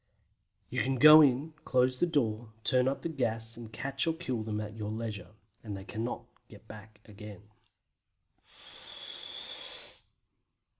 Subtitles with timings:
[0.71, 4.15] You can then go in, close the door, turn up the gas and catch or
[4.15, 7.43] kill them at your leisure, as they cannot get back again.